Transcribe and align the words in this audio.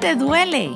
te 0.00 0.14
duele? 0.14 0.74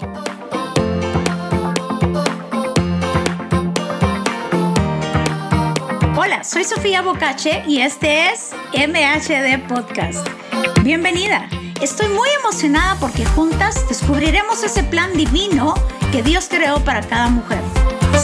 Hola, 6.16 6.42
soy 6.42 6.64
Sofía 6.64 7.02
Bocache 7.02 7.62
y 7.66 7.80
este 7.80 8.28
es 8.30 8.52
MHD 8.72 9.68
Podcast. 9.68 10.26
Bienvenida. 10.82 11.48
Estoy 11.80 12.08
muy 12.08 12.28
emocionada 12.40 12.96
porque 13.00 13.24
juntas 13.24 13.88
descubriremos 13.88 14.62
ese 14.64 14.82
plan 14.84 15.12
divino 15.14 15.74
que 16.10 16.22
Dios 16.22 16.48
creó 16.48 16.80
para 16.84 17.02
cada 17.02 17.28
mujer. 17.28 17.60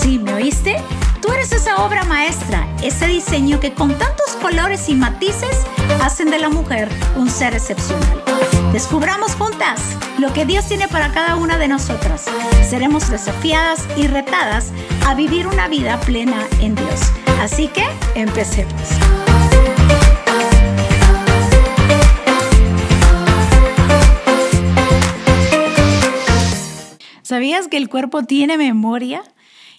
¿Sí 0.01 0.19
me 0.19 0.35
oíste? 0.35 0.77
Tú 1.21 1.33
eres 1.33 1.53
esa 1.53 1.85
obra 1.85 2.05
maestra, 2.05 2.67
ese 2.83 3.07
diseño 3.07 3.61
que 3.61 3.73
con 3.73 3.97
tantos 3.99 4.37
colores 4.41 4.89
y 4.89 4.95
matices 4.95 5.67
hacen 6.03 6.31
de 6.31 6.39
la 6.39 6.49
mujer 6.49 6.89
un 7.17 7.29
ser 7.29 7.55
excepcional. 7.55 8.23
Descubramos 8.73 9.35
juntas 9.35 9.81
lo 10.19 10.33
que 10.33 10.45
Dios 10.45 10.67
tiene 10.67 10.89
para 10.89 11.11
cada 11.13 11.37
una 11.37 11.59
de 11.59 11.69
nosotras. 11.69 12.27
Seremos 12.69 13.11
desafiadas 13.11 13.87
y 13.97 14.07
retadas 14.07 14.73
a 15.07 15.15
vivir 15.15 15.47
una 15.47 15.69
vida 15.69 15.99
plena 16.01 16.47
en 16.61 16.75
Dios. 16.75 17.01
Así 17.41 17.69
que 17.69 17.85
empecemos. 18.15 18.73
¿Sabías 27.23 27.69
que 27.69 27.77
el 27.77 27.89
cuerpo 27.89 28.23
tiene 28.23 28.57
memoria? 28.57 29.23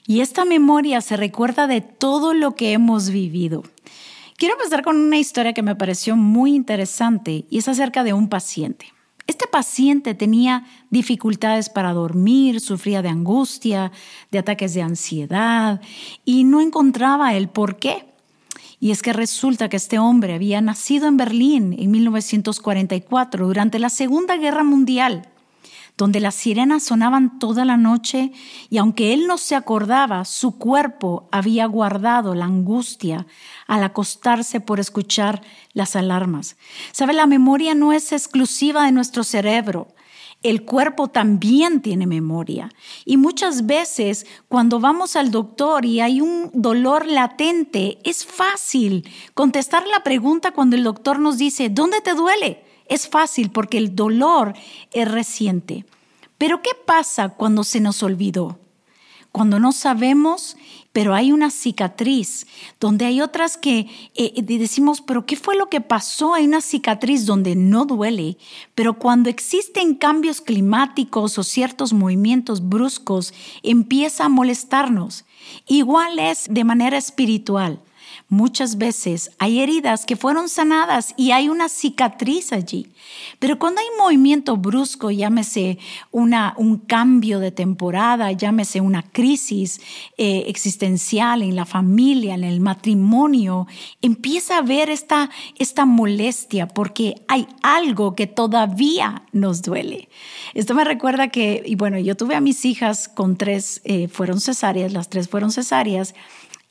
Y 0.10 0.22
esta 0.22 0.44
memoria 0.44 1.02
se 1.02 1.18
recuerda 1.18 1.68
de 1.68 1.82
todo 1.82 2.34
lo 2.34 2.56
que 2.56 2.72
hemos 2.72 3.12
vivido. 3.12 3.62
Quiero 4.38 4.56
empezar 4.56 4.82
con 4.82 4.98
una 4.98 5.20
historia 5.20 5.54
que 5.54 5.62
me 5.62 5.76
pareció 5.76 6.16
muy 6.16 6.56
interesante 6.56 7.46
y 7.48 7.60
es 7.60 7.68
acerca 7.68 8.04
de 8.04 8.14
un 8.14 8.28
paciente. 8.28 8.88
Este 9.28 9.46
paciente 9.46 10.16
tenía 10.16 10.66
dificultades 10.90 11.70
para 11.70 11.94
dormir, 11.94 12.60
sufría 12.60 13.04
de 13.04 13.10
angustia, 13.10 13.92
de 14.32 14.40
ataques 14.40 14.74
de 14.74 14.82
ansiedad 14.82 15.80
y 16.26 16.44
no 16.44 16.60
encontraba 16.60 17.36
el 17.36 17.48
por 17.48 17.78
qué. 17.78 18.08
Y 18.80 18.90
es 18.90 19.04
que 19.04 19.14
resulta 19.14 19.70
que 19.70 19.78
este 19.78 20.00
hombre 20.00 20.34
había 20.34 20.60
nacido 20.60 21.08
en 21.08 21.18
Berlín 21.18 21.76
en 21.78 21.92
1944 21.92 23.46
durante 23.46 23.78
la 23.78 23.90
Segunda 23.90 24.38
Guerra 24.38 24.64
Mundial 24.64 25.30
donde 26.00 26.22
las 26.22 26.36
sirenas 26.36 26.84
sonaban 26.84 27.40
toda 27.40 27.66
la 27.66 27.76
noche 27.76 28.32
y 28.70 28.78
aunque 28.78 29.14
él 29.14 29.28
no 29.28 29.38
se 29.38 29.54
acordaba, 29.54 30.24
su 30.24 30.58
cuerpo 30.58 31.28
había 31.30 31.66
guardado 31.66 32.36
la 32.36 32.46
angustia 32.46 33.28
al 33.68 33.84
acostarse 33.84 34.62
por 34.62 34.80
escuchar 34.80 35.42
las 35.74 35.98
alarmas. 35.98 36.56
¿Sabe? 36.94 37.12
La 37.12 37.28
memoria 37.28 37.76
no 37.76 37.92
es 37.92 38.14
exclusiva 38.14 38.86
de 38.86 38.94
nuestro 38.94 39.26
cerebro. 39.26 39.90
El 40.42 40.64
cuerpo 40.64 41.10
también 41.10 41.82
tiene 41.82 42.08
memoria. 42.08 42.70
Y 43.04 43.18
muchas 43.18 43.66
veces 43.66 44.26
cuando 44.48 44.80
vamos 44.80 45.18
al 45.18 45.32
doctor 45.32 45.84
y 45.84 46.00
hay 46.00 46.22
un 46.22 46.50
dolor 46.54 47.08
latente, 47.08 48.00
es 48.06 48.26
fácil 48.26 49.06
contestar 49.34 49.86
la 49.86 50.02
pregunta 50.02 50.52
cuando 50.52 50.78
el 50.78 50.84
doctor 50.86 51.20
nos 51.20 51.38
dice, 51.38 51.68
¿dónde 51.68 52.00
te 52.00 52.14
duele? 52.14 52.69
Es 52.90 53.08
fácil 53.08 53.52
porque 53.52 53.78
el 53.78 53.96
dolor 53.96 54.54
es 54.92 55.10
reciente. 55.10 55.86
Pero 56.38 56.62
¿qué 56.62 56.72
pasa 56.86 57.30
cuando 57.30 57.64
se 57.64 57.80
nos 57.80 58.04
olvidó? 58.04 58.60
Cuando 59.32 59.60
no 59.60 59.72
sabemos, 59.72 60.58
pero 60.92 61.14
hay 61.14 61.32
una 61.32 61.52
cicatriz, 61.52 62.48
donde 62.80 63.06
hay 63.06 63.22
otras 63.22 63.58
que 63.58 63.82
eh, 64.16 64.34
eh, 64.36 64.42
decimos, 64.42 65.02
pero 65.02 65.28
¿qué 65.28 65.36
fue 65.36 65.56
lo 65.56 65.70
que 65.70 65.82
pasó? 65.82 66.34
Hay 66.34 66.46
una 66.46 66.62
cicatriz 66.62 67.28
donde 67.28 67.56
no 67.56 67.86
duele, 67.86 68.38
pero 68.74 68.96
cuando 68.96 69.30
existen 69.30 69.94
cambios 69.94 70.42
climáticos 70.42 71.38
o 71.38 71.44
ciertos 71.44 71.94
movimientos 71.94 72.68
bruscos, 72.68 73.34
empieza 73.62 74.26
a 74.26 74.30
molestarnos. 74.30 75.26
Igual 75.68 76.18
es 76.18 76.46
de 76.50 76.64
manera 76.64 76.98
espiritual. 76.98 77.80
Muchas 78.32 78.78
veces 78.78 79.32
hay 79.40 79.60
heridas 79.60 80.06
que 80.06 80.16
fueron 80.16 80.50
sanadas 80.50 81.16
y 81.18 81.32
hay 81.32 81.50
una 81.50 81.68
cicatriz 81.68 82.54
allí. 82.54 82.92
Pero 83.40 83.58
cuando 83.58 83.82
hay 83.82 83.88
movimiento 83.98 84.56
brusco, 84.56 85.10
llámese 85.10 85.80
una, 86.12 86.54
un 86.58 86.78
cambio 86.78 87.40
de 87.40 87.50
temporada, 87.50 88.32
llámese 88.32 88.82
una 88.82 89.02
crisis 89.02 89.82
eh, 90.16 90.44
existencial 90.46 91.42
en 91.42 91.56
la 91.56 91.66
familia, 91.66 92.36
en 92.36 92.44
el 92.44 92.60
matrimonio, 92.60 93.66
empieza 94.04 94.58
a 94.58 94.60
haber 94.60 94.92
esta, 94.92 95.32
esta 95.58 95.86
molestia 95.86 96.68
porque 96.68 97.16
hay 97.28 97.48
algo 97.64 98.14
que 98.14 98.28
todavía 98.28 99.24
nos 99.32 99.64
duele. 99.64 100.08
Esto 100.54 100.76
me 100.76 100.84
recuerda 100.84 101.30
que, 101.30 101.64
y 101.66 101.74
bueno, 101.74 101.98
yo 101.98 102.16
tuve 102.16 102.36
a 102.36 102.42
mis 102.42 102.64
hijas 102.64 103.08
con 103.08 103.38
tres, 103.38 103.82
eh, 103.86 104.08
fueron 104.08 104.40
cesáreas, 104.40 104.94
las 104.94 105.10
tres 105.10 105.30
fueron 105.30 105.52
cesáreas. 105.52 106.14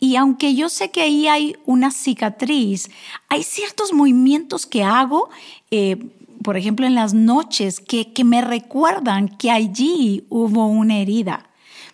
Y 0.00 0.16
aunque 0.16 0.54
yo 0.54 0.69
sé 0.69 0.91
que 0.91 1.03
ahí 1.03 1.26
hay 1.26 1.56
una 1.66 1.91
cicatriz, 1.91 2.91
hay 3.28 3.42
ciertos 3.42 3.92
movimientos 3.92 4.66
que 4.66 4.84
hago, 4.84 5.28
eh, 5.70 5.97
por 6.42 6.56
ejemplo, 6.56 6.86
en 6.86 6.94
las 6.94 7.14
noches, 7.14 7.81
que, 7.81 8.12
que 8.12 8.25
me 8.25 8.41
recuerdan 8.41 9.28
que 9.28 9.50
allí 9.50 10.25
hubo 10.28 10.66
una 10.66 10.98
herida. 10.98 11.48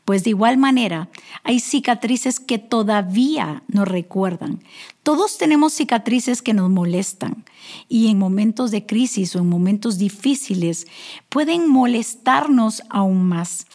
Pues 0.04 0.22
de 0.22 0.31
igual 0.31 0.59
manera, 0.59 1.09
hay 1.44 1.60
cicatrices 1.60 2.38
que 2.38 2.59
todavía 2.59 3.62
nos 3.69 3.88
recuerdan. 3.88 4.60
Todos 5.03 5.38
tenemos 5.38 5.72
cicatrices 5.72 6.42
que 6.42 6.53
nos 6.53 6.69
molestan 6.69 7.44
y 7.88 8.09
en 8.09 8.19
momentos 8.19 8.71
de 8.71 8.84
crisis 8.84 9.34
o 9.34 9.38
en 9.38 9.48
momentos 9.48 9.97
difíciles 9.97 10.86
pueden 11.31 11.71
molestarnos 11.71 12.82
aún 12.91 13.25
más. 13.25 13.66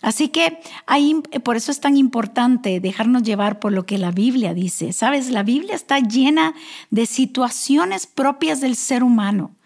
Así 0.00 0.28
que 0.28 0.60
ahí, 0.86 1.20
por 1.42 1.56
eso 1.56 1.72
es 1.72 1.80
tan 1.80 1.96
importante 1.96 2.80
dejarnos 2.80 3.22
llevar 3.22 3.58
por 3.58 3.72
lo 3.72 3.84
que 3.84 3.98
la 3.98 4.12
Biblia 4.12 4.54
dice. 4.54 4.92
Sabes, 4.92 5.30
la 5.30 5.42
Biblia 5.42 5.74
está 5.74 5.98
llena 5.98 6.54
de 6.90 7.06
situaciones 7.06 8.06
propias 8.06 8.60
del 8.60 8.76
ser 8.76 9.02
humano. 9.02 9.57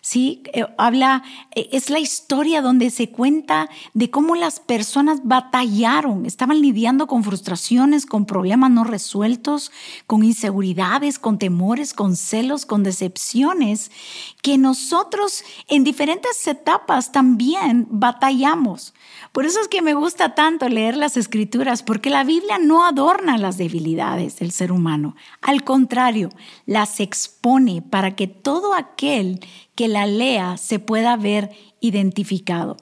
¿Sí? 0.00 0.42
Eh, 0.52 0.66
habla, 0.78 1.22
eh, 1.54 1.68
es 1.72 1.90
la 1.90 1.98
historia 1.98 2.62
donde 2.62 2.90
se 2.90 3.10
cuenta 3.10 3.68
de 3.94 4.10
cómo 4.10 4.34
las 4.34 4.60
personas 4.60 5.20
batallaron, 5.24 6.26
estaban 6.26 6.60
lidiando 6.60 7.06
con 7.06 7.24
frustraciones, 7.24 8.06
con 8.06 8.26
problemas 8.26 8.70
no 8.70 8.84
resueltos, 8.84 9.72
con 10.06 10.24
inseguridades, 10.24 11.18
con 11.18 11.38
temores, 11.38 11.94
con 11.94 12.16
celos, 12.16 12.66
con 12.66 12.82
decepciones, 12.82 13.90
que 14.42 14.58
nosotros 14.58 15.44
en 15.68 15.84
diferentes 15.84 16.46
etapas 16.46 17.12
también 17.12 17.86
batallamos. 17.90 18.94
Por 19.32 19.46
eso 19.46 19.60
es 19.60 19.68
que 19.68 19.82
me 19.82 19.94
gusta 19.94 20.34
tanto 20.34 20.68
leer 20.68 20.96
las 20.96 21.16
escrituras, 21.16 21.82
porque 21.82 22.10
la 22.10 22.24
Biblia 22.24 22.58
no 22.58 22.84
adorna 22.84 23.38
las 23.38 23.58
debilidades 23.58 24.38
del 24.38 24.52
ser 24.52 24.72
humano, 24.72 25.16
al 25.42 25.64
contrario, 25.64 26.30
las 26.66 27.00
expone 27.00 27.82
para 27.82 28.16
que 28.16 28.26
todo 28.26 28.74
aquel 28.74 29.40
que 29.78 29.86
la 29.86 30.06
lea 30.06 30.56
se 30.56 30.80
pueda 30.80 31.16
ver 31.16 31.52
identificado 31.78 32.76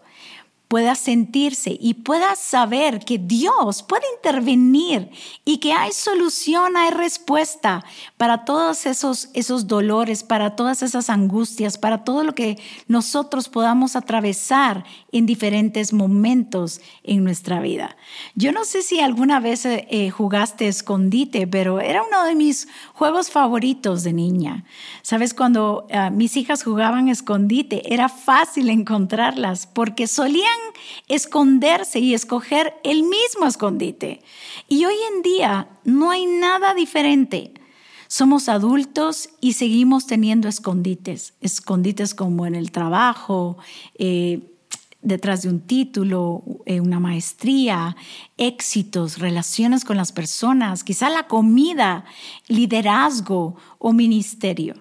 pueda 0.68 0.96
sentirse 0.96 1.76
y 1.80 1.94
pueda 1.94 2.34
saber 2.34 3.00
que 3.00 3.18
Dios 3.18 3.84
puede 3.84 4.04
intervenir 4.16 5.10
y 5.44 5.58
que 5.58 5.72
hay 5.72 5.92
solución, 5.92 6.76
hay 6.76 6.90
respuesta 6.90 7.84
para 8.16 8.44
todos 8.44 8.86
esos, 8.86 9.28
esos 9.34 9.68
dolores, 9.68 10.24
para 10.24 10.56
todas 10.56 10.82
esas 10.82 11.08
angustias, 11.08 11.78
para 11.78 12.02
todo 12.02 12.24
lo 12.24 12.34
que 12.34 12.58
nosotros 12.88 13.48
podamos 13.48 13.94
atravesar 13.94 14.84
en 15.12 15.26
diferentes 15.26 15.92
momentos 15.92 16.80
en 17.04 17.22
nuestra 17.22 17.60
vida. 17.60 17.96
Yo 18.34 18.50
no 18.50 18.64
sé 18.64 18.82
si 18.82 19.00
alguna 19.00 19.38
vez 19.38 19.64
eh, 19.66 20.10
jugaste 20.10 20.66
escondite, 20.66 21.46
pero 21.46 21.80
era 21.80 22.02
uno 22.02 22.24
de 22.24 22.34
mis 22.34 22.66
juegos 22.92 23.30
favoritos 23.30 24.02
de 24.02 24.12
niña. 24.12 24.64
Sabes, 25.02 25.32
cuando 25.32 25.86
ah, 25.92 26.10
mis 26.10 26.36
hijas 26.36 26.64
jugaban 26.64 27.08
escondite, 27.08 27.94
era 27.94 28.08
fácil 28.08 28.68
encontrarlas 28.68 29.66
porque 29.66 30.06
solían 30.06 30.55
esconderse 31.08 31.98
y 31.98 32.14
escoger 32.14 32.74
el 32.84 33.02
mismo 33.02 33.46
escondite. 33.46 34.22
Y 34.68 34.84
hoy 34.84 34.96
en 35.14 35.22
día 35.22 35.68
no 35.84 36.10
hay 36.10 36.26
nada 36.26 36.74
diferente. 36.74 37.54
Somos 38.08 38.48
adultos 38.48 39.30
y 39.40 39.54
seguimos 39.54 40.06
teniendo 40.06 40.48
escondites, 40.48 41.34
escondites 41.40 42.14
como 42.14 42.46
en 42.46 42.54
el 42.54 42.70
trabajo, 42.70 43.58
eh, 43.98 44.52
detrás 45.02 45.42
de 45.42 45.48
un 45.48 45.60
título, 45.60 46.42
eh, 46.66 46.80
una 46.80 46.98
maestría, 46.98 47.96
éxitos, 48.36 49.18
relaciones 49.18 49.84
con 49.84 49.96
las 49.96 50.12
personas, 50.12 50.82
quizá 50.82 51.10
la 51.10 51.26
comida, 51.28 52.04
liderazgo 52.48 53.56
o 53.78 53.92
ministerio. 53.92 54.74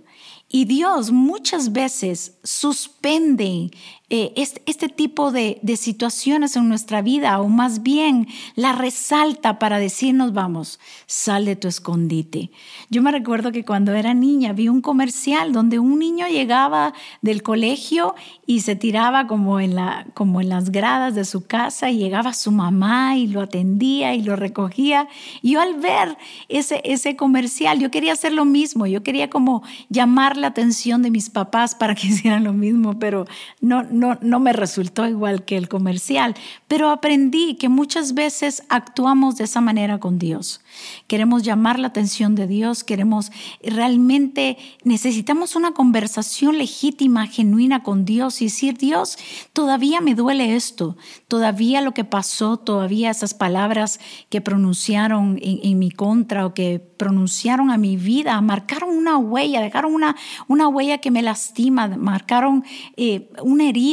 Y 0.49 0.65
Dios 0.65 1.11
muchas 1.11 1.73
veces 1.73 2.37
suspende 2.43 3.71
eh, 4.11 4.33
este, 4.35 4.87
tipo 4.87 5.31
de, 5.31 5.57
de, 5.63 5.77
situaciones 5.77 6.55
en 6.55 6.69
nuestra 6.69 7.01
vida, 7.01 7.39
o 7.41 7.47
más 7.47 7.81
bien 7.81 8.27
la 8.53 8.73
resalta 8.73 9.57
para 9.57 9.79
decirnos, 9.79 10.31
vamos, 10.31 10.79
sal 11.07 11.45
de 11.45 11.55
tu 11.55 11.67
escondite. 11.67 12.51
Yo 12.91 13.01
me 13.01 13.11
recuerdo 13.11 13.51
que 13.51 13.65
cuando 13.65 13.95
era 13.95 14.13
niña 14.13 14.53
vi 14.53 14.69
un 14.69 14.81
comercial 14.81 15.53
donde 15.53 15.79
un 15.79 15.97
niño 15.97 16.27
llegaba 16.27 16.93
del 17.23 17.41
colegio 17.41 18.13
y 18.45 18.59
se 18.59 18.75
tiraba 18.75 19.25
como 19.25 19.59
en, 19.59 19.73
la, 19.73 20.05
como 20.13 20.39
en 20.39 20.49
las 20.49 20.71
gradas 20.71 21.15
de 21.15 21.25
su 21.25 21.47
casa 21.47 21.89
y 21.89 21.97
llegaba 21.97 22.33
su 22.33 22.51
mamá 22.51 23.17
y 23.17 23.25
lo 23.25 23.41
atendía 23.41 24.13
y 24.13 24.21
lo 24.21 24.35
recogía. 24.35 25.07
Y 25.41 25.53
yo 25.53 25.61
al 25.61 25.79
ver 25.79 26.15
ese, 26.47 26.79
ese 26.83 27.15
comercial, 27.15 27.79
yo 27.79 27.89
quería 27.89 28.13
hacer 28.13 28.33
lo 28.33 28.45
mismo, 28.45 28.85
yo 28.85 29.01
quería 29.01 29.31
como 29.31 29.63
llamar 29.89 30.37
la 30.37 30.45
atención 30.45 31.01
de 31.01 31.09
mis 31.09 31.31
papás 31.31 31.73
para 31.73 31.95
que 31.95 32.05
hicieran 32.09 32.43
lo 32.43 32.53
mismo, 32.53 32.99
pero 32.99 33.25
no 33.61 33.94
no, 33.95 34.39
me 34.39 34.53
resultó 34.53 35.07
igual 35.07 35.45
que 35.45 35.57
el 35.57 35.69
comercial, 35.69 36.35
pero 36.67 36.89
aprendí 36.89 37.55
que 37.55 37.69
muchas 37.69 38.13
veces 38.13 38.63
actuamos 38.69 39.37
de 39.37 39.45
esa 39.45 39.61
manera 39.61 39.99
con 39.99 40.19
Dios. 40.19 40.61
Queremos 41.07 41.43
llamar 41.43 41.79
la 41.79 41.87
atención 41.87 42.35
de 42.35 42.47
Dios, 42.47 42.83
queremos 42.83 43.31
realmente, 43.63 44.57
necesitamos 44.83 45.55
una 45.55 45.71
conversación 45.71 46.57
legítima, 46.57 47.27
genuina 47.27 47.81
con 47.81 48.05
Dios 48.05 48.41
y 48.41 48.45
decir, 48.45 48.77
Dios, 48.77 49.17
todavía 49.53 50.01
me 50.01 50.15
duele 50.15 50.55
esto, 50.55 50.97
todavía 51.27 51.81
lo 51.81 51.93
que 51.93 52.03
pasó, 52.03 52.57
todavía 52.57 53.11
esas 53.11 53.33
palabras 53.33 53.99
que 54.29 54.41
pronunciaron 54.41 55.39
en, 55.41 55.79
mi 55.79 55.91
contra 55.91 56.45
o 56.45 56.53
que 56.53 56.79
pronunciaron 56.79 57.71
a 57.71 57.77
mi 57.77 57.95
vida, 57.95 58.39
marcaron 58.41 58.89
una 58.89 59.17
huella, 59.17 59.61
dejaron 59.61 59.93
una, 59.93 60.15
una 60.47 60.67
huella 60.67 60.99
que 60.99 61.11
me 61.11 61.21
lastima, 61.21 61.87
marcaron 61.87 62.63
eh, 62.97 63.29
una 63.41 63.69
herida 63.69 63.84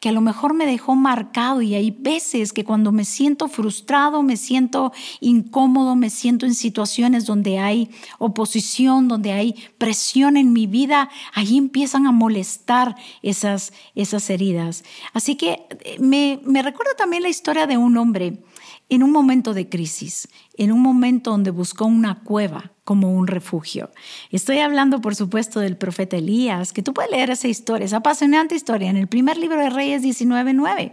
que 0.00 0.08
a 0.08 0.12
lo 0.12 0.20
mejor 0.20 0.54
me 0.54 0.66
dejó 0.66 0.94
marcado 0.94 1.62
y 1.62 1.74
hay 1.74 1.90
veces 1.90 2.52
que 2.52 2.64
cuando 2.64 2.92
me 2.92 3.04
siento 3.04 3.48
frustrado, 3.48 4.22
me 4.22 4.36
siento 4.36 4.92
incómodo, 5.20 5.96
me 5.96 6.10
siento 6.10 6.46
en 6.46 6.54
situaciones 6.54 7.26
donde 7.26 7.58
hay 7.58 7.90
oposición, 8.18 9.08
donde 9.08 9.32
hay 9.32 9.54
presión 9.78 10.36
en 10.36 10.52
mi 10.52 10.66
vida, 10.66 11.10
ahí 11.32 11.56
empiezan 11.56 12.06
a 12.06 12.12
molestar 12.12 12.96
esas, 13.22 13.72
esas 13.94 14.28
heridas. 14.30 14.84
Así 15.12 15.36
que 15.36 15.66
eh, 15.84 15.96
me, 15.98 16.40
me 16.44 16.62
recuerda 16.62 16.92
también 16.96 17.22
la 17.22 17.28
historia 17.28 17.66
de 17.66 17.76
un 17.76 17.96
hombre 17.96 18.42
en 18.88 19.02
un 19.02 19.10
momento 19.10 19.54
de 19.54 19.68
crisis, 19.68 20.28
en 20.56 20.70
un 20.70 20.80
momento 20.80 21.30
donde 21.30 21.50
buscó 21.50 21.86
una 21.86 22.20
cueva 22.22 22.73
como 22.84 23.12
un 23.12 23.26
refugio. 23.26 23.90
Estoy 24.30 24.58
hablando, 24.58 25.00
por 25.00 25.14
supuesto, 25.14 25.60
del 25.60 25.76
profeta 25.76 26.16
Elías, 26.16 26.72
que 26.72 26.82
tú 26.82 26.92
puedes 26.92 27.10
leer 27.10 27.30
esa 27.30 27.48
historia, 27.48 27.86
esa 27.86 27.96
apasionante 27.96 28.54
historia, 28.54 28.90
en 28.90 28.96
el 28.96 29.08
primer 29.08 29.38
libro 29.38 29.58
de 29.58 29.70
Reyes 29.70 30.02
19.9. 30.02 30.92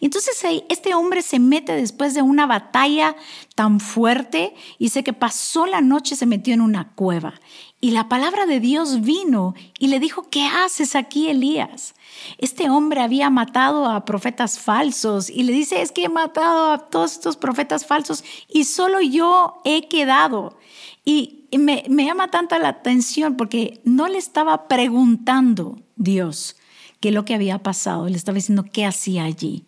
Entonces 0.00 0.44
este 0.68 0.94
hombre 0.94 1.22
se 1.22 1.40
mete 1.40 1.72
después 1.72 2.14
de 2.14 2.22
una 2.22 2.46
batalla 2.46 3.16
tan 3.56 3.80
fuerte, 3.80 4.54
y 4.78 4.84
dice 4.84 5.02
que 5.02 5.12
pasó 5.12 5.66
la 5.66 5.80
noche, 5.80 6.16
se 6.16 6.26
metió 6.26 6.54
en 6.54 6.60
una 6.60 6.92
cueva. 6.94 7.34
Y 7.80 7.90
la 7.90 8.08
palabra 8.08 8.46
de 8.46 8.60
Dios 8.60 9.00
vino 9.00 9.54
y 9.76 9.88
le 9.88 9.98
dijo, 9.98 10.28
¿qué 10.30 10.46
haces 10.46 10.94
aquí, 10.94 11.28
Elías? 11.28 11.96
Este 12.38 12.70
hombre 12.70 13.00
había 13.00 13.28
matado 13.28 13.86
a 13.86 14.04
profetas 14.04 14.60
falsos 14.60 15.28
y 15.28 15.42
le 15.42 15.52
dice, 15.52 15.82
es 15.82 15.90
que 15.90 16.04
he 16.04 16.08
matado 16.08 16.70
a 16.70 16.78
todos 16.78 17.14
estos 17.14 17.36
profetas 17.36 17.84
falsos 17.84 18.22
y 18.48 18.64
solo 18.64 19.00
yo 19.00 19.60
he 19.64 19.88
quedado. 19.88 20.56
Y 21.04 21.48
me, 21.58 21.84
llama 21.88 22.28
tanta 22.28 22.58
la 22.58 22.68
atención 22.68 23.36
porque 23.36 23.80
no 23.84 24.08
le 24.08 24.18
estaba 24.18 24.68
preguntando 24.68 25.82
Dios 25.96 26.56
qué 27.00 27.08
es 27.08 27.14
lo 27.14 27.24
que 27.24 27.34
había 27.34 27.62
pasado, 27.62 28.08
le 28.08 28.16
estaba 28.16 28.36
diciendo 28.36 28.64
qué 28.72 28.86
hacía 28.86 29.24
allí. 29.24 29.66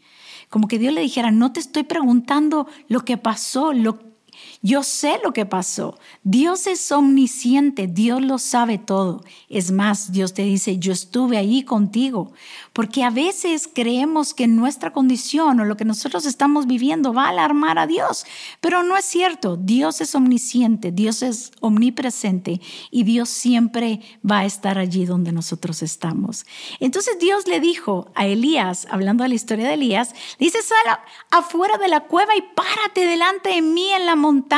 Como 0.48 0.68
que 0.68 0.78
Dios 0.78 0.94
le 0.94 1.00
dijera, 1.00 1.32
no 1.32 1.52
te 1.52 1.60
estoy 1.60 1.82
preguntando 1.82 2.68
lo 2.88 3.00
que 3.04 3.16
pasó, 3.16 3.72
lo 3.72 4.13
yo 4.64 4.82
sé 4.82 5.20
lo 5.22 5.34
que 5.34 5.44
pasó. 5.44 5.98
Dios 6.22 6.66
es 6.66 6.90
omnisciente, 6.90 7.86
Dios 7.86 8.22
lo 8.22 8.38
sabe 8.38 8.78
todo. 8.78 9.22
Es 9.50 9.70
más, 9.70 10.10
Dios 10.10 10.32
te 10.32 10.40
dice, 10.40 10.78
yo 10.78 10.90
estuve 10.90 11.36
ahí 11.36 11.64
contigo. 11.64 12.32
Porque 12.72 13.04
a 13.04 13.10
veces 13.10 13.68
creemos 13.70 14.32
que 14.32 14.46
nuestra 14.46 14.90
condición 14.90 15.60
o 15.60 15.66
lo 15.66 15.76
que 15.76 15.84
nosotros 15.84 16.24
estamos 16.24 16.66
viviendo 16.66 17.12
va 17.12 17.26
a 17.26 17.28
alarmar 17.28 17.78
a 17.78 17.86
Dios. 17.86 18.24
Pero 18.62 18.82
no 18.82 18.96
es 18.96 19.04
cierto. 19.04 19.58
Dios 19.58 20.00
es 20.00 20.14
omnisciente, 20.14 20.92
Dios 20.92 21.20
es 21.22 21.52
omnipresente 21.60 22.62
y 22.90 23.04
Dios 23.04 23.28
siempre 23.28 24.00
va 24.28 24.38
a 24.38 24.44
estar 24.46 24.78
allí 24.78 25.04
donde 25.04 25.32
nosotros 25.32 25.82
estamos. 25.82 26.46
Entonces 26.80 27.18
Dios 27.18 27.46
le 27.46 27.60
dijo 27.60 28.10
a 28.14 28.26
Elías, 28.26 28.86
hablando 28.90 29.24
de 29.24 29.28
la 29.28 29.34
historia 29.34 29.68
de 29.68 29.74
Elías, 29.74 30.14
dice, 30.38 30.62
sal 30.62 31.00
afuera 31.30 31.76
de 31.76 31.88
la 31.88 32.00
cueva 32.04 32.34
y 32.34 32.40
párate 32.40 33.04
delante 33.04 33.50
de 33.50 33.60
mí 33.60 33.90
en 33.90 34.06
la 34.06 34.16
montaña 34.16 34.53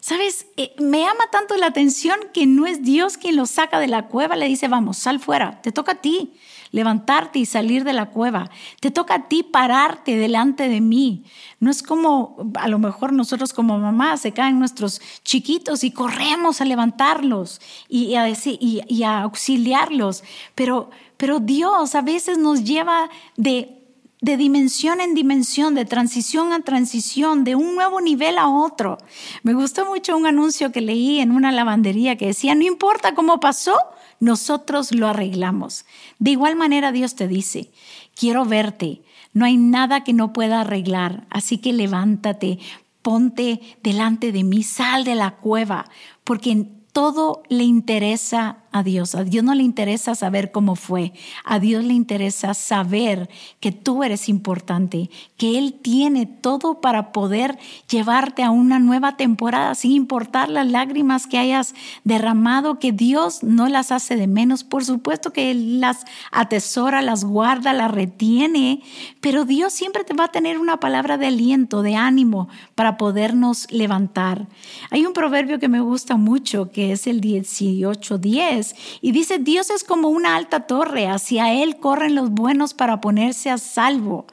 ¿Sabes? 0.00 0.46
Eh, 0.56 0.74
me 0.80 0.98
llama 1.00 1.30
tanto 1.30 1.56
la 1.56 1.66
atención 1.66 2.18
que 2.34 2.44
no 2.44 2.66
es 2.66 2.82
Dios 2.82 3.16
quien 3.16 3.36
lo 3.36 3.46
saca 3.46 3.78
de 3.78 3.86
la 3.86 4.08
cueva, 4.08 4.34
le 4.34 4.48
dice, 4.48 4.66
vamos, 4.66 4.96
sal 4.96 5.20
fuera, 5.20 5.62
te 5.62 5.70
toca 5.70 5.92
a 5.92 6.00
ti 6.00 6.32
levantarte 6.72 7.38
y 7.38 7.46
salir 7.46 7.84
de 7.84 7.92
la 7.92 8.06
cueva, 8.06 8.50
te 8.80 8.90
toca 8.90 9.14
a 9.14 9.28
ti 9.28 9.44
pararte 9.44 10.16
delante 10.16 10.68
de 10.68 10.80
mí. 10.80 11.24
No 11.60 11.70
es 11.70 11.82
como 11.82 12.50
a 12.54 12.66
lo 12.66 12.80
mejor 12.80 13.12
nosotros 13.12 13.52
como 13.52 13.78
mamá 13.78 14.16
se 14.16 14.32
caen 14.32 14.58
nuestros 14.58 15.00
chiquitos 15.22 15.84
y 15.84 15.92
corremos 15.92 16.60
a 16.60 16.64
levantarlos 16.64 17.60
y 17.88 18.16
a, 18.16 18.28
y, 18.28 19.02
a 19.04 19.20
auxiliarlos, 19.20 20.24
pero, 20.54 20.90
pero 21.16 21.38
Dios 21.38 21.94
a 21.94 22.02
veces 22.02 22.38
nos 22.38 22.64
lleva 22.64 23.08
de 23.36 23.81
de 24.22 24.36
dimensión 24.36 25.00
en 25.00 25.14
dimensión, 25.14 25.74
de 25.74 25.84
transición 25.84 26.52
a 26.52 26.60
transición, 26.60 27.42
de 27.42 27.56
un 27.56 27.74
nuevo 27.74 28.00
nivel 28.00 28.38
a 28.38 28.48
otro. 28.48 28.98
Me 29.42 29.52
gustó 29.52 29.84
mucho 29.84 30.16
un 30.16 30.26
anuncio 30.26 30.70
que 30.70 30.80
leí 30.80 31.18
en 31.18 31.32
una 31.32 31.50
lavandería 31.50 32.16
que 32.16 32.28
decía, 32.28 32.54
no 32.54 32.62
importa 32.62 33.14
cómo 33.14 33.40
pasó, 33.40 33.74
nosotros 34.20 34.92
lo 34.92 35.08
arreglamos. 35.08 35.84
De 36.20 36.30
igual 36.30 36.54
manera 36.54 36.92
Dios 36.92 37.16
te 37.16 37.26
dice, 37.26 37.72
quiero 38.14 38.44
verte, 38.44 39.02
no 39.32 39.44
hay 39.44 39.56
nada 39.56 40.04
que 40.04 40.12
no 40.12 40.32
pueda 40.32 40.60
arreglar, 40.60 41.26
así 41.28 41.58
que 41.58 41.72
levántate, 41.72 42.60
ponte 43.02 43.60
delante 43.82 44.30
de 44.30 44.44
mí, 44.44 44.62
sal 44.62 45.02
de 45.02 45.16
la 45.16 45.32
cueva, 45.32 45.86
porque 46.22 46.68
todo 46.92 47.42
le 47.48 47.64
interesa 47.64 48.58
a 48.72 48.82
Dios. 48.82 49.14
A 49.14 49.24
Dios 49.24 49.44
no 49.44 49.54
le 49.54 49.62
interesa 49.62 50.14
saber 50.14 50.50
cómo 50.50 50.76
fue. 50.76 51.12
A 51.44 51.58
Dios 51.58 51.84
le 51.84 51.92
interesa 51.92 52.54
saber 52.54 53.28
que 53.60 53.70
tú 53.70 54.02
eres 54.02 54.28
importante, 54.28 55.10
que 55.36 55.58
Él 55.58 55.74
tiene 55.80 56.26
todo 56.26 56.80
para 56.80 57.12
poder 57.12 57.58
llevarte 57.88 58.42
a 58.42 58.50
una 58.50 58.78
nueva 58.78 59.16
temporada 59.16 59.74
sin 59.74 59.92
importar 59.92 60.48
las 60.48 60.66
lágrimas 60.66 61.26
que 61.26 61.38
hayas 61.38 61.74
derramado, 62.04 62.78
que 62.78 62.92
Dios 62.92 63.42
no 63.42 63.68
las 63.68 63.92
hace 63.92 64.16
de 64.16 64.26
menos. 64.26 64.64
Por 64.64 64.84
supuesto 64.84 65.32
que 65.32 65.50
Él 65.50 65.80
las 65.80 66.04
atesora, 66.30 67.02
las 67.02 67.24
guarda, 67.24 67.72
las 67.72 67.90
retiene, 67.90 68.82
pero 69.20 69.44
Dios 69.44 69.72
siempre 69.72 70.04
te 70.04 70.14
va 70.14 70.24
a 70.24 70.32
tener 70.32 70.58
una 70.58 70.80
palabra 70.80 71.18
de 71.18 71.26
aliento, 71.26 71.82
de 71.82 71.96
ánimo 71.96 72.48
para 72.74 72.96
podernos 72.96 73.70
levantar. 73.70 74.46
Hay 74.90 75.04
un 75.04 75.12
proverbio 75.12 75.58
que 75.58 75.68
me 75.68 75.80
gusta 75.80 76.16
mucho 76.16 76.70
que 76.70 76.81
es 76.90 77.06
el 77.06 77.20
18:10 77.20 78.74
y 79.00 79.12
dice, 79.12 79.38
Dios 79.38 79.70
es 79.70 79.84
como 79.84 80.08
una 80.08 80.34
alta 80.34 80.66
torre, 80.66 81.06
hacia 81.06 81.52
Él 81.52 81.76
corren 81.76 82.16
los 82.16 82.30
buenos 82.30 82.74
para 82.74 83.00
ponerse 83.00 83.50
a 83.50 83.58
salvo. 83.58 84.26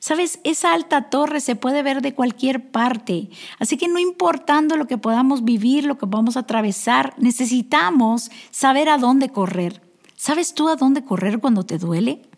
Sabes, 0.00 0.40
esa 0.42 0.72
alta 0.72 1.10
torre 1.10 1.40
se 1.40 1.54
puede 1.54 1.84
ver 1.84 2.02
de 2.02 2.14
cualquier 2.14 2.72
parte, 2.72 3.28
así 3.60 3.76
que 3.76 3.86
no 3.86 4.00
importando 4.00 4.76
lo 4.76 4.88
que 4.88 4.98
podamos 4.98 5.44
vivir, 5.44 5.84
lo 5.84 5.98
que 5.98 6.06
a 6.36 6.40
atravesar, 6.40 7.14
necesitamos 7.18 8.32
saber 8.50 8.88
a 8.88 8.98
dónde 8.98 9.28
correr. 9.28 9.82
¿Sabes 10.16 10.54
tú 10.54 10.68
a 10.68 10.76
dónde 10.76 11.04
correr 11.04 11.38
cuando 11.38 11.64
te 11.64 11.78
duele? 11.78 12.31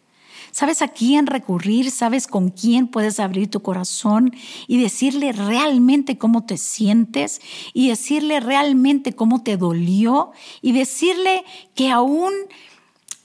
¿Sabes 0.55 0.83
a 0.83 0.89
quién 0.89 1.27
recurrir? 1.27 1.91
¿Sabes 1.91 2.29
con 2.29 2.51
quién 2.51 2.87
puedes 2.87 3.19
abrir 3.19 3.51
tu 3.51 3.61
corazón 3.61 4.33
y 4.69 4.81
decirle 4.81 5.33
realmente 5.33 6.17
cómo 6.17 6.47
te 6.47 6.59
sientes 6.59 7.41
y 7.73 7.89
decirle 7.89 8.39
realmente 8.39 9.15
cómo 9.15 9.43
te 9.43 9.57
dolió 9.57 10.31
y 10.63 10.71
decirle 10.71 11.45
que 11.75 11.91
aún 11.91 12.33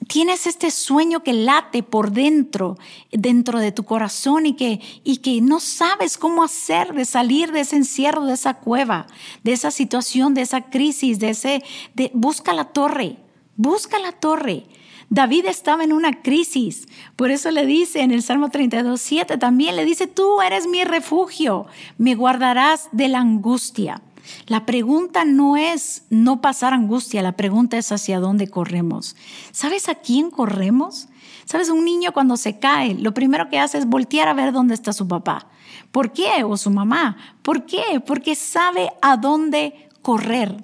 tienes 0.08 0.48
este 0.48 0.72
sueño 0.72 1.22
que 1.22 1.34
late 1.34 1.84
por 1.84 2.14
dentro, 2.14 2.80
dentro 3.12 3.60
de 3.60 3.72
tu 3.72 3.84
corazón 3.84 4.48
y 4.48 4.56
que, 4.56 4.82
y 5.04 5.18
que 5.18 5.40
no 5.40 5.60
sabes 5.60 6.18
cómo 6.18 6.42
hacer 6.42 6.96
de 6.96 7.06
salir 7.06 7.52
de 7.52 7.60
ese 7.60 7.76
encierro, 7.76 8.26
de 8.26 8.34
esa 8.34 8.56
cueva, 8.56 9.06
de 9.44 9.54
esa 9.54 9.70
situación, 9.70 10.34
de 10.34 10.42
esa 10.42 10.72
crisis, 10.72 11.20
de 11.20 11.30
ese, 11.30 11.64
de, 11.94 12.10
busca 12.16 12.54
la 12.54 12.66
torre, 12.66 13.18
busca 13.56 14.00
la 14.00 14.14
torre. 14.14 14.66
David 15.10 15.46
estaba 15.46 15.84
en 15.84 15.92
una 15.92 16.22
crisis, 16.22 16.88
por 17.16 17.32
eso 17.32 17.50
le 17.50 17.66
dice 17.66 18.02
en 18.02 18.12
el 18.12 18.22
Salmo 18.22 18.50
32, 18.50 19.02
7 19.02 19.38
también 19.38 19.76
le 19.76 19.84
dice, 19.84 20.06
tú 20.06 20.42
eres 20.42 20.68
mi 20.68 20.84
refugio, 20.84 21.66
me 21.98 22.14
guardarás 22.14 22.90
de 22.92 23.08
la 23.08 23.20
angustia. 23.20 24.02
La 24.46 24.68
pregunta 24.68 25.26
no 25.26 25.58
es 25.58 26.04
no 26.12 26.42
pasar 26.42 26.74
angustia, 26.74 27.24
la 27.24 27.32
pregunta 27.32 27.78
es 27.78 27.92
hacia 27.92 28.20
dónde 28.20 28.48
corremos. 28.48 29.16
¿Sabes 29.52 29.90
a 29.90 29.96
quién 29.96 30.30
corremos? 30.30 31.08
¿Sabes? 31.46 31.70
Un 31.70 31.84
niño 31.84 32.14
cuando 32.14 32.38
se 32.38 32.60
cae, 32.60 32.94
lo 32.94 33.14
primero 33.16 33.50
que 33.50 33.58
hace 33.58 33.80
es 33.80 33.88
voltear 33.88 34.28
a 34.28 34.36
ver 34.36 34.52
dónde 34.52 34.76
está 34.76 34.94
su 34.94 35.08
papá. 35.08 35.48
¿Por 35.92 36.14
qué? 36.14 36.44
O 36.44 36.58
su 36.58 36.70
mamá. 36.70 37.18
¿Por 37.42 37.66
qué? 37.66 38.00
Porque 38.06 38.36
sabe 38.36 38.92
a 39.02 39.18
dónde 39.18 39.90
correr. 40.04 40.56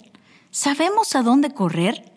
¿Sabemos 0.51 1.15
a 1.15 1.23
dónde 1.23 1.49
correr? 1.49 2.14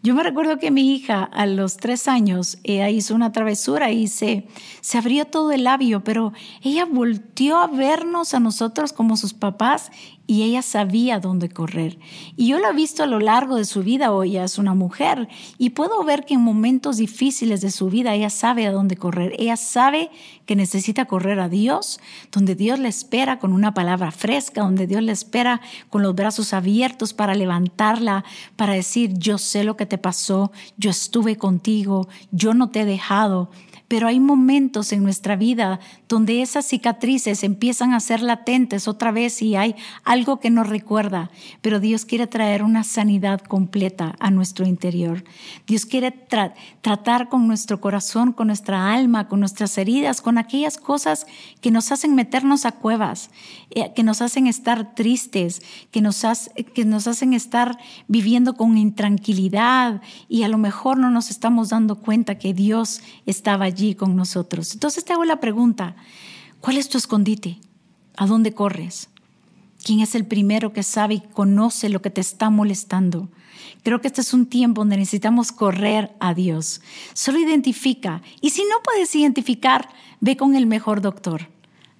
Yo 0.00 0.14
me 0.14 0.22
recuerdo 0.22 0.58
que 0.58 0.70
mi 0.70 0.94
hija 0.94 1.24
a 1.24 1.44
los 1.46 1.76
tres 1.76 2.06
años, 2.06 2.58
ella 2.62 2.88
hizo 2.88 3.16
una 3.16 3.32
travesura 3.32 3.90
y 3.90 4.06
se, 4.06 4.46
se 4.80 4.96
abrió 4.96 5.24
todo 5.24 5.50
el 5.50 5.64
labio, 5.64 6.04
pero 6.04 6.32
ella 6.62 6.84
volteó 6.84 7.58
a 7.58 7.66
vernos 7.66 8.32
a 8.32 8.38
nosotros 8.38 8.92
como 8.92 9.16
sus 9.16 9.34
papás 9.34 9.90
y 10.28 10.42
ella 10.42 10.60
sabía 10.60 11.20
dónde 11.20 11.48
correr. 11.48 11.98
Y 12.36 12.48
yo 12.48 12.58
la 12.58 12.68
he 12.68 12.74
visto 12.74 13.02
a 13.02 13.06
lo 13.06 13.18
largo 13.18 13.56
de 13.56 13.64
su 13.64 13.82
vida, 13.82 14.12
hoy 14.12 14.32
ella 14.32 14.44
es 14.44 14.58
una 14.58 14.74
mujer, 14.74 15.26
y 15.56 15.70
puedo 15.70 16.04
ver 16.04 16.26
que 16.26 16.34
en 16.34 16.42
momentos 16.42 16.98
difíciles 16.98 17.62
de 17.62 17.70
su 17.70 17.88
vida 17.88 18.14
ella 18.14 18.28
sabe 18.28 18.66
a 18.66 18.70
dónde 18.70 18.98
correr. 18.98 19.32
Ella 19.38 19.56
sabe 19.56 20.10
que 20.44 20.54
necesita 20.54 21.06
correr 21.06 21.40
a 21.40 21.48
Dios, 21.48 21.98
donde 22.30 22.54
Dios 22.54 22.78
le 22.78 22.88
espera 22.88 23.38
con 23.38 23.54
una 23.54 23.72
palabra 23.72 24.10
fresca, 24.10 24.60
donde 24.60 24.86
Dios 24.86 25.02
le 25.02 25.12
espera 25.12 25.62
con 25.88 26.02
los 26.02 26.14
brazos 26.14 26.52
abiertos 26.52 27.14
para 27.14 27.34
levantarla, 27.34 28.22
para 28.56 28.74
decir, 28.74 29.14
yo 29.14 29.38
sé 29.38 29.64
lo 29.64 29.78
que 29.78 29.86
te 29.86 29.96
pasó, 29.96 30.52
yo 30.76 30.90
estuve 30.90 31.36
contigo, 31.36 32.06
yo 32.32 32.52
no 32.52 32.68
te 32.68 32.82
he 32.82 32.84
dejado. 32.84 33.50
Pero 33.88 34.06
hay 34.06 34.20
momentos 34.20 34.92
en 34.92 35.02
nuestra 35.02 35.34
vida 35.34 35.80
donde 36.08 36.42
esas 36.42 36.66
cicatrices 36.66 37.42
empiezan 37.42 37.94
a 37.94 38.00
ser 38.00 38.20
latentes 38.22 38.86
otra 38.86 39.10
vez 39.10 39.40
y 39.42 39.56
hay 39.56 39.74
algo 40.04 40.40
que 40.40 40.50
nos 40.50 40.68
recuerda. 40.68 41.30
Pero 41.62 41.80
Dios 41.80 42.04
quiere 42.04 42.26
traer 42.26 42.62
una 42.62 42.84
sanidad 42.84 43.40
completa 43.40 44.14
a 44.20 44.30
nuestro 44.30 44.66
interior. 44.66 45.24
Dios 45.66 45.86
quiere 45.86 46.10
tratar 46.10 47.28
con 47.28 47.48
nuestro 47.48 47.80
corazón, 47.80 48.32
con 48.32 48.48
nuestra 48.48 48.92
alma, 48.92 49.28
con 49.28 49.40
nuestras 49.40 49.76
heridas, 49.78 50.20
con 50.20 50.38
aquellas 50.38 50.76
cosas 50.78 51.26
que 51.60 51.70
nos 51.70 51.90
hacen 51.90 52.14
meternos 52.14 52.66
a 52.66 52.72
cuevas, 52.72 53.30
eh, 53.70 53.92
que 53.94 54.02
nos 54.02 54.22
hacen 54.22 54.46
estar 54.46 54.94
tristes, 54.94 55.62
que 55.90 56.00
nos, 56.00 56.24
que 56.74 56.84
nos 56.84 57.06
hacen 57.06 57.32
estar 57.32 57.78
viviendo 58.06 58.54
con 58.54 58.76
intranquilidad 58.76 60.00
y 60.28 60.42
a 60.42 60.48
lo 60.48 60.58
mejor 60.58 60.98
no 60.98 61.10
nos 61.10 61.30
estamos 61.30 61.70
dando 61.70 61.96
cuenta 61.96 62.38
que 62.38 62.54
Dios 62.54 63.02
estaba 63.26 63.70
allí 63.78 63.94
con 63.94 64.16
nosotros. 64.16 64.74
Entonces 64.74 65.04
te 65.04 65.12
hago 65.12 65.24
la 65.24 65.40
pregunta, 65.40 65.96
¿cuál 66.60 66.76
es 66.76 66.88
tu 66.88 66.98
escondite? 66.98 67.58
¿A 68.16 68.26
dónde 68.26 68.52
corres? 68.52 69.08
¿Quién 69.84 70.00
es 70.00 70.14
el 70.14 70.26
primero 70.26 70.72
que 70.72 70.82
sabe 70.82 71.14
y 71.14 71.20
conoce 71.20 71.88
lo 71.88 72.02
que 72.02 72.10
te 72.10 72.20
está 72.20 72.50
molestando? 72.50 73.28
Creo 73.84 74.00
que 74.00 74.08
este 74.08 74.20
es 74.20 74.34
un 74.34 74.46
tiempo 74.46 74.80
donde 74.80 74.96
necesitamos 74.96 75.52
correr 75.52 76.12
a 76.18 76.34
Dios. 76.34 76.80
Solo 77.14 77.38
identifica. 77.38 78.22
Y 78.40 78.50
si 78.50 78.62
no 78.62 78.82
puedes 78.82 79.14
identificar, 79.14 79.88
ve 80.20 80.36
con 80.36 80.56
el 80.56 80.66
mejor 80.66 81.00
doctor. 81.00 81.48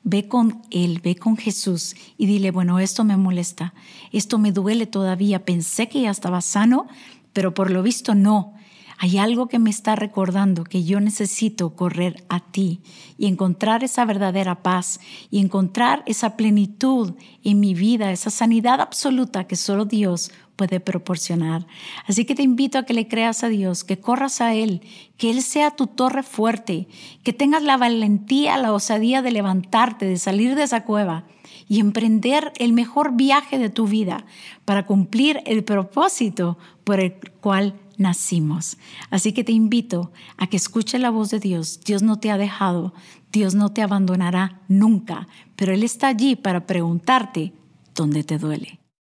Ve 0.03 0.27
con 0.27 0.63
Él, 0.71 1.01
ve 1.03 1.17
con 1.17 1.37
Jesús 1.37 1.95
y 2.17 2.27
dile, 2.27 2.51
bueno, 2.51 2.79
esto 2.79 3.05
me 3.05 3.17
molesta, 3.17 3.75
esto 4.11 4.39
me 4.39 4.53
duele 4.53 4.87
todavía, 4.87 5.45
pensé 5.45 5.89
que 5.89 6.03
ya 6.03 6.11
estaba 6.11 6.41
sano, 6.41 6.87
pero 7.33 7.53
por 7.53 7.71
lo 7.71 7.83
visto 7.83 8.15
no. 8.15 8.55
Hay 9.01 9.19
algo 9.19 9.47
que 9.47 9.61
me 9.61 9.71
está 9.71 9.95
recordando 9.95 10.65
que 10.65 10.83
yo 10.83 10.99
necesito 10.99 11.77
correr 11.77 12.25
a 12.29 12.41
ti 12.41 12.81
y 13.17 13.27
encontrar 13.27 13.85
esa 13.85 14.05
verdadera 14.05 14.65
paz 14.65 14.99
y 15.31 15.39
encontrar 15.39 16.03
esa 16.07 16.37
plenitud 16.37 17.15
en 17.45 17.61
mi 17.61 17.75
vida, 17.75 18.11
esa 18.11 18.31
sanidad 18.31 18.81
absoluta 18.81 19.47
que 19.47 19.55
solo 19.55 19.85
Dios 19.85 20.33
puede 20.57 20.81
proporcionar. 20.81 21.69
Así 22.09 22.25
que 22.25 22.35
te 22.35 22.43
invito 22.43 22.77
a 22.79 22.83
que 22.83 22.93
le 22.93 23.07
creas 23.07 23.45
a 23.45 23.49
Dios, 23.49 23.85
que 23.85 24.01
corras 24.01 24.41
a 24.41 24.55
Él, 24.55 24.81
que 25.17 25.31
Él 25.31 25.43
sea 25.43 25.71
tu 25.71 25.87
torre 25.87 26.25
fuerte, 26.25 26.89
que 27.23 27.33
tengas 27.33 27.63
la 27.63 27.77
valentía, 27.77 28.59
la 28.59 28.73
osadía 28.73 29.23
de 29.23 29.31
levantarte, 29.31 30.07
de 30.07 30.19
salir 30.19 30.57
de 30.57 30.65
esa 30.65 30.83
cueva 30.83 31.25
y 31.69 31.81
emprender 31.81 32.53
el 32.57 32.73
mejor 32.73 33.15
viaje 33.15 33.59
de 33.59 33.71
tu 33.71 33.87
vida 33.87 34.25
para 34.65 34.87
cumplir 34.87 35.43
el 35.45 35.65
propósito 35.65 36.59
por 36.85 37.01
el 37.01 37.15
cual 37.41 37.75
nacimos. 37.99 38.79
Así 39.11 39.33
que 39.33 39.45
te 39.45 39.53
invito 39.53 40.13
a 40.37 40.47
que 40.47 40.57
escuche 40.57 40.99
la 40.99 41.11
voz 41.11 41.31
de 41.31 41.41
Dios. 41.41 41.81
Dios 41.85 42.03
no 42.03 42.19
te 42.19 42.31
ha 42.31 42.39
dejado, 42.39 42.95
Dios 43.31 43.55
no 43.55 43.71
te 43.71 43.83
abandonará 43.83 44.61
nunca, 44.69 45.29
pero 45.57 45.75
Él 45.75 45.83
está 45.83 46.09
allí 46.09 46.37
para 46.37 46.67
preguntarte 46.67 47.53
dónde 47.95 48.25
te 48.25 48.39
duele. 48.39 48.78